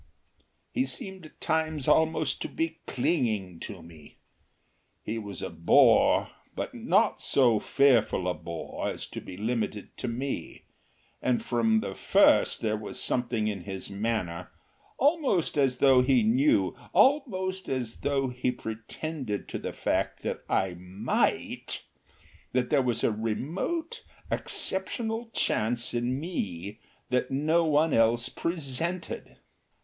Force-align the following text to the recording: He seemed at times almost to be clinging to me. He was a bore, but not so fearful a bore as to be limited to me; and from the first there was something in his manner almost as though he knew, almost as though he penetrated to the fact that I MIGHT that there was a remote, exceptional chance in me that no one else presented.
He 0.71 0.83
seemed 0.83 1.27
at 1.27 1.39
times 1.39 1.87
almost 1.87 2.41
to 2.41 2.47
be 2.47 2.79
clinging 2.87 3.59
to 3.59 3.83
me. 3.83 4.17
He 5.03 5.19
was 5.19 5.43
a 5.43 5.49
bore, 5.51 6.29
but 6.55 6.73
not 6.73 7.21
so 7.21 7.59
fearful 7.59 8.27
a 8.27 8.33
bore 8.33 8.89
as 8.89 9.05
to 9.05 9.21
be 9.21 9.37
limited 9.37 9.95
to 9.97 10.07
me; 10.07 10.63
and 11.21 11.45
from 11.45 11.81
the 11.81 11.93
first 11.93 12.61
there 12.61 12.75
was 12.75 12.99
something 12.99 13.47
in 13.47 13.65
his 13.65 13.91
manner 13.91 14.49
almost 14.97 15.55
as 15.55 15.77
though 15.77 16.01
he 16.01 16.23
knew, 16.23 16.75
almost 16.93 17.69
as 17.69 17.97
though 17.99 18.29
he 18.29 18.51
penetrated 18.51 19.47
to 19.49 19.59
the 19.59 19.71
fact 19.71 20.23
that 20.23 20.43
I 20.49 20.73
MIGHT 20.79 21.83
that 22.53 22.71
there 22.71 22.81
was 22.81 23.03
a 23.03 23.11
remote, 23.11 24.03
exceptional 24.31 25.29
chance 25.31 25.93
in 25.93 26.19
me 26.19 26.79
that 27.11 27.29
no 27.29 27.65
one 27.65 27.93
else 27.93 28.29
presented. 28.29 29.37